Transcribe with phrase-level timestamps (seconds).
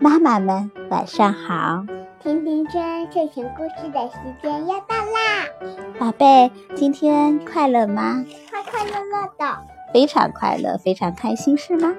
[0.00, 1.84] 妈妈们晚上好。
[2.20, 5.44] 甜甜圈睡前故事的时间要到啦，
[5.98, 8.24] 宝贝，今天快乐吗？
[8.50, 9.58] 快快乐乐的。
[9.92, 11.94] 非常快乐，非常开心，是吗？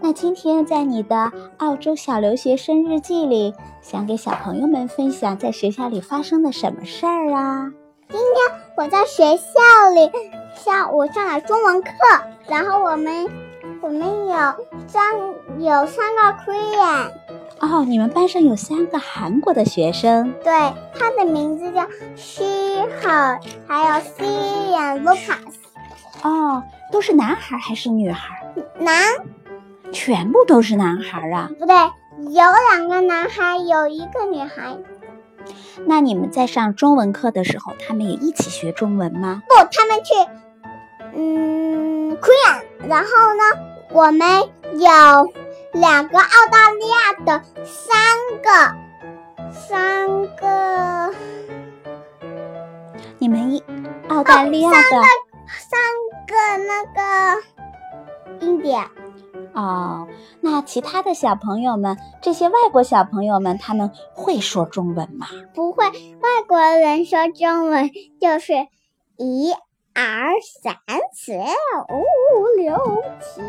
[0.00, 7.72] 那今天在你的澳洲小留学生日记里，想给小朋友们分享在学校里发生的什么事儿啊？
[8.10, 10.10] 今天我在学校里
[10.54, 11.90] 下午上了中文课，
[12.48, 13.28] 然后我们
[13.84, 14.34] 我们有
[14.88, 15.14] 三
[15.60, 17.10] 有三个 Korean，
[17.60, 20.54] 哦，你们班上有三个韩国的学生，对，
[20.98, 22.44] 他的名字叫 She、
[23.02, 25.52] Her，还有 and Lucas。
[26.22, 28.54] 哦，都是男孩还是女孩？
[28.78, 29.04] 男，
[29.92, 31.50] 全部都是男孩啊？
[31.58, 31.76] 不对，
[32.16, 34.78] 有两个男孩，有一个女孩。
[35.84, 39.42] 那你们在上中文课的时候，他们也一起学中文吗？
[39.46, 40.14] 不，他们去，
[41.14, 42.62] 嗯，Korean。
[42.86, 43.42] 然后呢，
[43.94, 44.26] 我们
[44.72, 45.32] 有
[45.72, 47.94] 两个澳大利亚的，三
[48.42, 48.50] 个，
[49.52, 51.14] 三个，
[53.20, 53.62] 你们一
[54.08, 54.76] 澳大利亚的。
[55.46, 55.78] 三
[56.26, 58.90] 个那个印第安
[59.52, 60.08] 哦，
[60.40, 65.28] 那其他的小朋友们，这些外国小朋友们，他们会说中文吗？
[65.54, 67.88] 不会，外国人说中文
[68.20, 68.54] 就是
[69.18, 69.54] 一、
[69.94, 70.76] 二、三、
[71.12, 72.04] 四、五、
[72.56, 72.76] 六、
[73.20, 73.40] 七、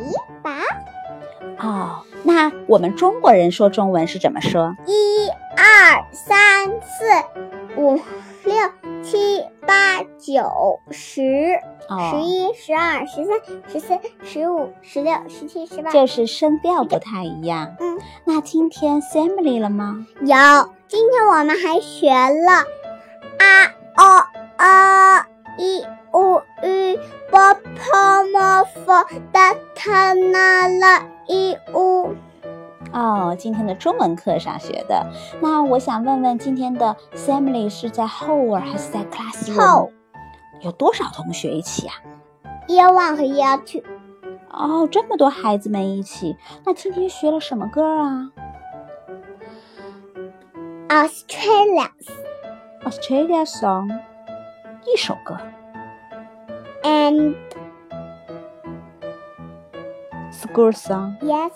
[0.43, 0.59] 八。
[1.57, 4.75] 哦，那我们中国人说中文是怎么说？
[4.85, 7.95] 一、二、三、四、五、
[8.43, 8.55] 六、
[9.03, 11.59] 七、八、九、十。
[12.11, 17.75] 十一、十二、十三、十四、十五、十六、十七、十八，就是声调不太一样。
[17.79, 20.07] 嗯，那今天 assembly 了吗？
[20.21, 20.27] 有，
[20.87, 22.53] 今天我们还学了
[23.37, 24.25] 啊哦
[24.57, 25.27] 啊
[25.59, 25.85] 一
[26.15, 26.97] 五一
[27.29, 32.15] 波波摩佛哒他那了一五。
[32.93, 35.05] 哦，今天的中文课上学的。
[35.41, 39.89] 那我想问问，今天的 family 是在 hall 还是在 classroom？
[40.61, 41.95] 有多少同学一起啊
[42.69, 43.83] ？Year One 和 Year Two。
[44.49, 46.37] 哦，这么多孩子们一起。
[46.65, 48.31] 那今天学了什么歌啊
[50.87, 51.89] ？Australia's。
[52.85, 53.89] Australia song，
[54.85, 55.35] 一首歌。
[56.85, 57.35] And
[60.31, 61.17] school song。
[61.19, 61.51] Yes。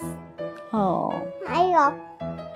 [0.72, 1.14] 哦。
[1.46, 1.94] 还有，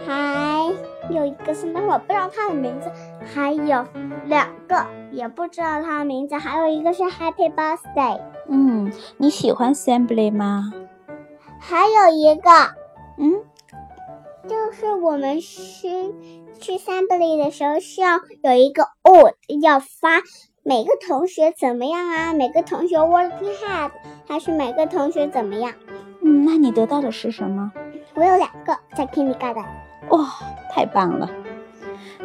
[0.05, 0.73] 还
[1.11, 1.79] 有一个什么？
[1.79, 2.91] 我不知道它的名字。
[3.33, 3.85] 还有
[4.25, 6.35] 两个，也不知道他的名字。
[6.35, 8.19] 还有一个是 Happy Birthday。
[8.47, 10.73] 嗯，你喜欢 Assembly 吗？
[11.59, 12.49] 还有一个，
[13.17, 13.43] 嗯，
[14.47, 15.87] 就是我们去
[16.59, 20.21] 去 Assembly 的时候，需要有一个 Odd 要发
[20.65, 22.33] 每个同学怎么样啊？
[22.33, 23.91] 每个同学 working hard，
[24.25, 25.73] 还是每个同学怎么样？
[26.21, 27.69] 嗯，那你得到的是什么？
[28.15, 29.65] 我有两个在 Kindergarten。
[30.07, 30.25] 哇，
[30.71, 31.29] 太棒了！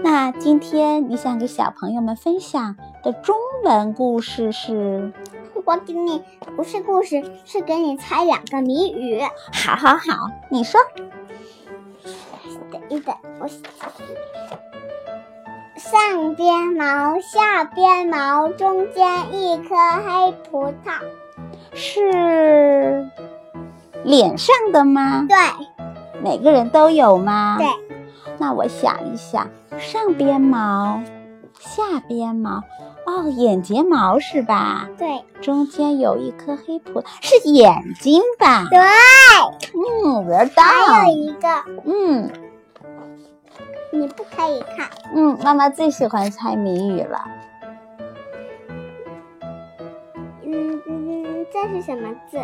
[0.04, 3.34] 那今天你想给小朋友们分享的中
[3.64, 5.12] 文故事是？
[5.64, 6.22] 我给你
[6.56, 9.20] 不是故事，是给你猜两个谜语。
[9.52, 10.80] 好，好，好，你说。
[12.70, 13.48] 等一等，我
[15.78, 20.98] 上边毛，下边毛，中间一颗黑葡萄，
[21.72, 23.08] 是
[24.02, 25.24] 脸上的吗？
[25.28, 25.36] 对。
[26.20, 27.56] 每个人都有吗？
[27.58, 27.68] 对。
[28.38, 29.48] 那我想一想。
[29.78, 31.00] 上边毛，
[31.60, 32.64] 下边毛，
[33.06, 34.88] 哦，眼睫毛是吧？
[34.98, 35.24] 对。
[35.40, 38.66] 中间有一颗黑葡萄，是眼睛吧？
[38.68, 38.80] 对。
[38.80, 40.64] 嗯，我知道。
[40.64, 41.48] 还有一个，
[41.84, 42.28] 嗯，
[43.90, 44.88] 你不可以看。
[45.14, 47.24] 嗯，妈妈最喜欢猜谜语了。
[50.44, 52.38] 嗯嗯，这是什么字？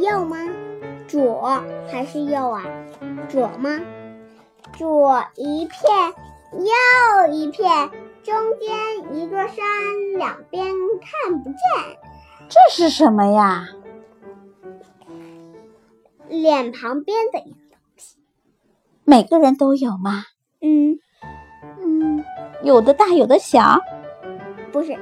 [0.00, 0.36] 右吗？
[1.08, 2.64] 左还是右啊？
[3.28, 3.80] 左吗？
[4.76, 6.14] 左一片，
[6.52, 7.90] 右一片，
[8.22, 9.56] 中间一座山，
[10.16, 10.64] 两边
[11.00, 11.56] 看不见。
[12.48, 13.68] 这是什么呀？
[16.32, 18.16] 脸旁边的一个东西。
[19.04, 20.24] 每个人都有吗？
[20.60, 20.98] 嗯
[21.80, 22.24] 嗯，
[22.62, 23.78] 有的大，有的小。
[24.72, 24.96] 不是。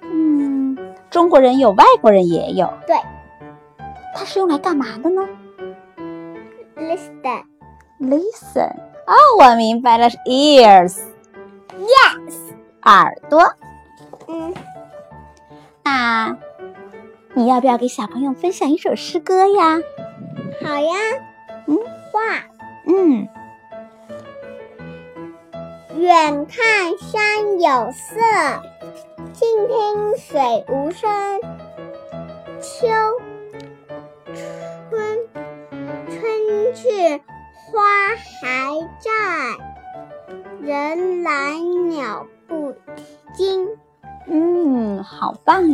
[0.00, 2.72] 嗯，中国人有，外国人也有。
[2.86, 2.96] 对。
[4.14, 5.28] 它是用来干嘛的呢
[6.76, 7.44] ？Listen。
[8.00, 8.70] Listen，
[9.06, 10.98] 哦，我明白了，是 ears。
[11.78, 12.34] Yes，
[12.82, 13.54] 耳朵。
[14.28, 14.54] 嗯，
[15.84, 16.36] 那
[17.34, 19.80] 你要不要给小朋友分享一首诗歌呀？
[20.62, 20.94] 好呀。
[21.66, 21.78] 嗯，
[22.10, 22.20] 画。
[22.86, 23.28] 嗯。
[25.96, 28.20] 远看山有色，
[29.32, 31.40] 近听水无声。
[32.60, 32.86] 秋，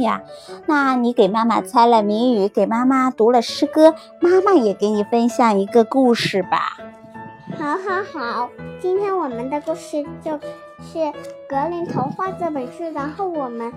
[0.00, 0.22] 呀。
[0.66, 6.76] 那你给妈妈猜了谜语，给妈妈读了诗歌，妈妈也给你分享一个故事吧。
[7.58, 8.50] 好，好，好。
[8.80, 10.38] 今天我们的故事就
[10.82, 10.98] 是
[11.48, 13.72] 《格林童话》这本书，然后我们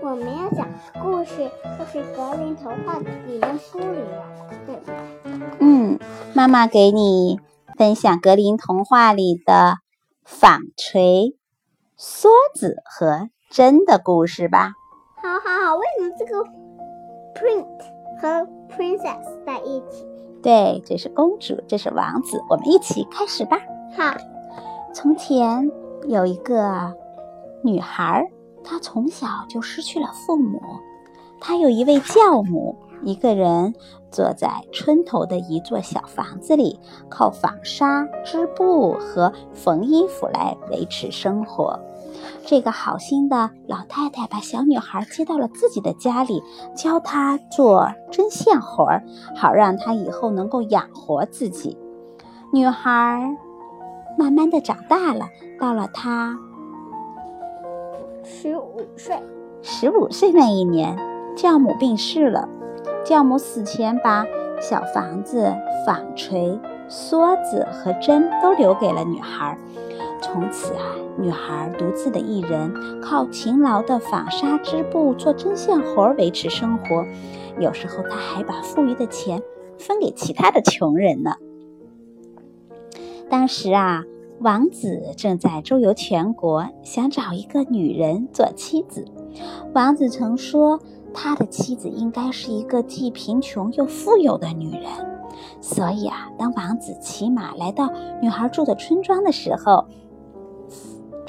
[0.00, 0.66] 我们要讲
[1.00, 1.48] 故事，
[1.78, 2.96] 就是《格林童话》
[3.26, 4.24] 里面书里的，
[4.66, 4.94] 对不对？
[5.60, 5.98] 嗯，
[6.34, 7.38] 妈妈给你
[7.76, 9.76] 分享《格林童话》里的
[10.24, 11.36] 纺锤、
[11.96, 14.72] 梭子和针的故事吧。
[15.22, 15.76] 好，好，好。
[15.76, 16.44] 为什么这个
[17.34, 17.66] print
[18.20, 20.06] 和 princess 在一起？
[20.42, 22.42] 对，这是公主，这是王子。
[22.48, 23.58] 我们一起开始吧。
[23.96, 24.14] 好。
[24.94, 25.70] 从前
[26.08, 26.94] 有一个
[27.62, 28.28] 女孩，
[28.64, 30.60] 她从小就失去了父母。
[31.40, 33.74] 她有一位教母，一个人
[34.10, 41.78] 坐在村头的一座小房子里，靠纺纱、织布和缝衣服来维持生活。
[42.44, 46.42] 这个好心的老太太把小女孩接到了自己的家里，
[46.74, 49.02] 教她做针线活儿，
[49.36, 51.76] 好让她以后能够养活自己。
[52.52, 53.36] 女孩
[54.16, 55.26] 慢慢的长大了，
[55.60, 56.38] 到了她
[58.24, 59.16] 十五岁，
[59.62, 60.96] 十五岁那一年，
[61.36, 62.48] 教母病逝了。
[63.04, 64.26] 教母死前把
[64.60, 65.54] 小房子、
[65.86, 66.58] 纺锤、
[66.88, 69.56] 梭子和针都留给了女孩。
[70.20, 77.04] 从此啊，女孩独自的一人，靠勤劳的纺纱织布、做针线活维持生活。
[77.58, 79.42] 有时候，她还把富裕的钱
[79.78, 81.34] 分给其他的穷人呢。
[83.30, 84.04] 当时啊，
[84.40, 89.04] 王子正在周游全国，想找一个女人做妻子。
[89.74, 90.80] 王子曾说，
[91.12, 94.84] 他的妻子应该是一个既贫穷又富有的女人。
[95.60, 99.86] 所以啊，当王子骑马来到女孩住的村庄的时候，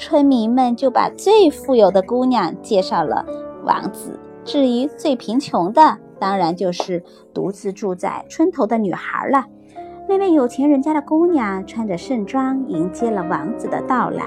[0.00, 3.22] 村民们就把最富有的姑娘介绍了
[3.64, 7.04] 王子，至于最贫穷的，当然就是
[7.34, 9.44] 独自住在村头的女孩了。
[10.08, 14.24] 那位有钱人家的姑娘穿着盛装迎接了王子的到来，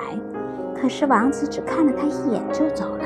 [0.79, 3.05] 可是王子只看了她一眼就走了。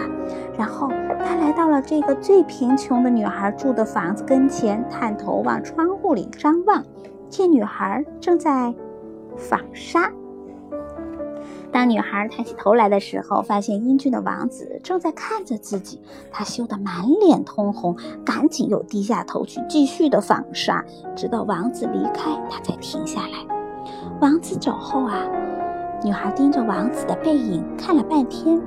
[0.58, 6.84] 然后他来到了这个最贫穷的女孩住的房子跟前，探头往窗户里张望，
[7.30, 8.76] 见女孩正在
[9.38, 10.12] 纺纱。
[11.72, 16.00] 当女孩抬起头来的时候，发现英俊的王子正在看着自己，
[16.32, 20.84] 她羞得满脸通红，赶紧又低下头去继续的纺纱，
[21.16, 23.46] 直到王子离开，她才停下来。
[24.22, 25.22] 王子走后啊，
[26.04, 28.60] 女孩盯着王子的背影看了半天，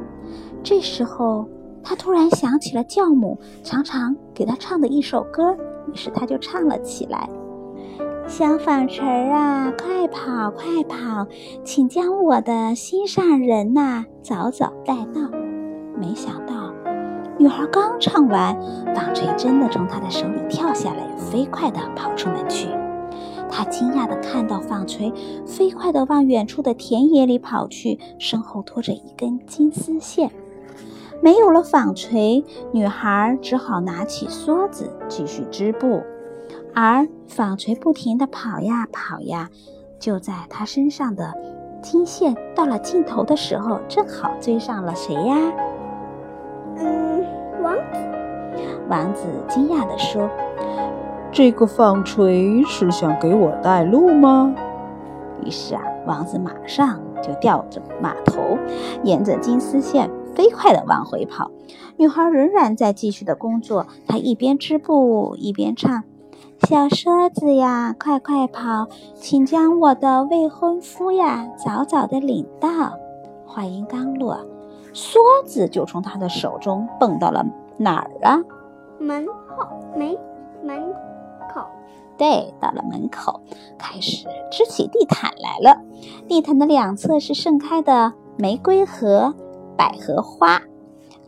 [0.63, 1.49] 这时候
[1.83, 5.57] 她突然想起了教母常常给她唱的一首歌，
[5.91, 7.29] 于是她就唱了起来。
[8.31, 11.27] 小纺锤儿啊，快跑快跑，
[11.65, 15.21] 请将我的心上人呐早早带到。
[15.99, 16.73] 没想到，
[17.39, 18.57] 女孩刚唱完，
[18.95, 22.69] 纺锤真的从她的手里跳下来，飞快地跑出门去。
[23.51, 25.13] 她惊讶地看到纺锤
[25.45, 30.31] 飞快地往远处的田野里跑去，身后拖着一根金丝线。
[31.21, 36.01] 没有了纺锤，女孩只好拿起梭子继续织布。
[36.75, 39.51] 而纺锤不停地跑呀跑呀，
[39.99, 41.35] 就在他身上的
[41.83, 45.37] 金线到了尽头的时候，正好追上了谁呀？
[46.77, 47.25] 嗯，
[47.63, 47.99] 王子。
[48.89, 50.29] 王子惊讶地说
[51.31, 54.55] ：“这个纺锤是想给我带路吗？”
[55.45, 58.59] 于是啊，王子马上就吊着马头，
[59.05, 61.51] 沿着金丝线飞快地往回跑。
[61.97, 66.03] 女孩仍然在继续的工作，她一边织布一边唱。
[66.69, 72.69] 小梭子呀，快快跑，请将我的未婚夫呀早早的领到。
[73.47, 74.39] 话音刚落，
[74.93, 77.45] 梭子就从他的手中蹦到了
[77.77, 78.39] 哪儿啊？
[78.99, 80.17] 门后，门
[80.63, 80.93] 门
[81.53, 81.63] 口。
[82.17, 83.41] 对，到了门口，
[83.79, 85.81] 开始织起地毯来了。
[86.29, 89.35] 地毯的两侧是盛开的玫瑰和
[89.77, 90.61] 百合花。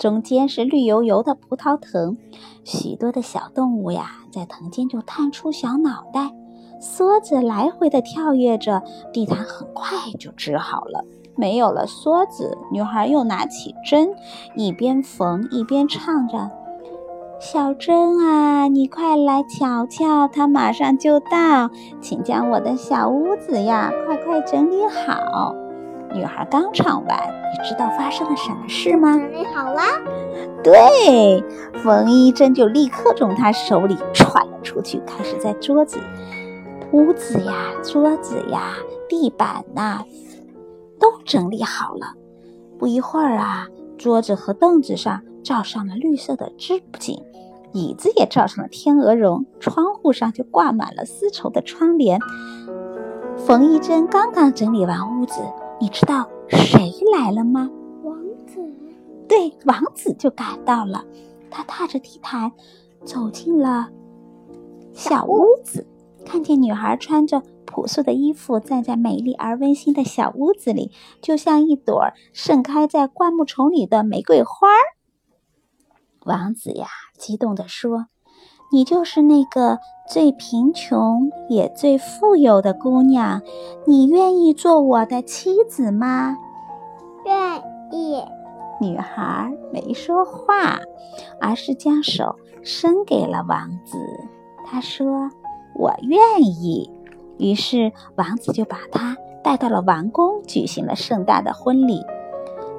[0.02, 2.16] 中间是绿油油的葡萄藤，
[2.64, 6.32] 许多的小动物呀，在藤间就探出小脑袋。
[6.80, 8.82] 梭子来回的跳跃着，
[9.12, 11.04] 地毯很快就织好了。
[11.36, 14.08] 没有了梭子，女孩又拿起针，
[14.56, 16.50] 一边缝一边唱着
[17.38, 25.54] ：“小针啊，你快来瞧瞧，它马上就到，请将我的小屋子呀，快快整理好。”
[26.14, 27.18] 女孩刚唱完，
[27.52, 29.16] 你知道发生了什么事吗？
[29.16, 29.82] 整理好了。
[30.62, 31.42] 对，
[31.82, 35.98] 缝衣针就立刻从她手里窜了出去，开始在桌子、
[36.92, 38.74] 屋子呀、桌子呀、
[39.08, 40.04] 地板呐，
[41.00, 42.14] 都整理好了。
[42.78, 43.66] 不一会儿啊，
[43.96, 47.16] 桌子和凳子上罩上了绿色的织布锦，
[47.72, 52.20] 椅子也罩上了天鹅绒，窗户上就挂满了丝绸的窗帘。
[53.36, 55.40] 冯一珍刚刚整理完屋子，
[55.82, 57.68] 你知道谁来了吗？
[58.04, 58.64] 王子，
[59.28, 61.04] 对，王子就赶到了。
[61.50, 62.52] 他踏着地毯
[63.04, 63.90] 走进了
[64.92, 65.84] 小屋子，
[66.24, 74.86] 看见女孩穿着朴素的衣服站在美丽而温馨的小屋子里，就像一朵盛开在灌木丛里的玫瑰花儿。
[76.24, 76.86] 王子呀，
[77.18, 78.06] 激动地说
[78.70, 83.42] ：“你就是那个最贫穷也最富有的姑娘，
[83.86, 86.36] 你愿意做我的妻子吗？”
[87.24, 87.58] 愿
[87.90, 88.22] 意。
[88.80, 90.80] 女孩没说话，
[91.40, 93.98] 而是将手伸给了王子。
[94.64, 95.30] 她说
[95.74, 96.90] ：“我愿意。”
[97.38, 102.04] 于是王子就把她带到了王宫，举行了盛大的婚礼。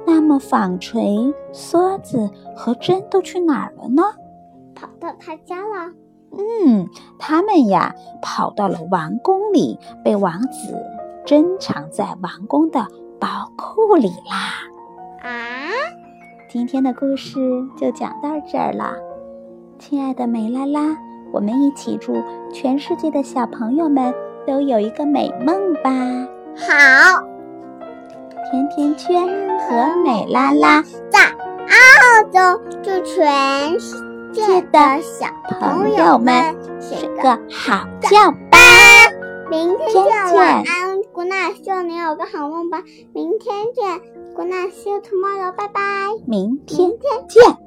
[0.06, 4.02] 那么，纺锤、梭子和针都去哪儿了呢？
[4.74, 5.92] 跑到他家了。
[6.32, 10.84] 嗯，他们呀，跑到了王宫里，被王子
[11.26, 12.86] 珍藏在王宫的
[13.18, 14.68] 宝库里啦。
[15.22, 15.70] 啊，
[16.50, 17.38] 今天的故事
[17.76, 18.94] 就讲到这儿了，
[19.78, 20.96] 亲爱的美拉拉，
[21.32, 22.12] 我们一起祝
[22.52, 24.12] 全世界的小朋友们
[24.46, 25.90] 都有一个美梦吧！
[26.56, 27.24] 好，
[28.50, 29.26] 甜甜圈
[29.60, 33.96] 和美拉拉在澳洲祝全世
[34.30, 38.58] 界的小朋友们睡个好觉吧！
[39.50, 42.82] 明天见，晚安 night，希望你有个好梦吧。
[43.12, 44.00] 明天见。
[44.34, 45.52] Good night, see you tomorrow.
[45.52, 45.80] 拜拜。
[46.26, 46.90] 明天
[47.28, 47.63] 见。